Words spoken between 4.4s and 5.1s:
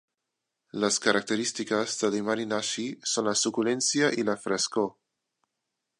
frescor.